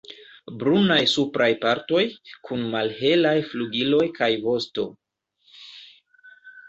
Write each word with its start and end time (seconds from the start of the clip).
Brunaj 0.61 0.97
supraj 1.11 1.49
partoj, 1.65 2.01
kun 2.49 2.63
malhelaj 2.77 3.35
flugiloj 3.53 4.03
kaj 4.19 4.31
vosto. 4.47 4.87